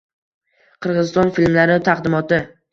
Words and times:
Qirg‘iziston 0.85 1.31
filmlari 1.37 1.79
taqdimoti 1.93 2.45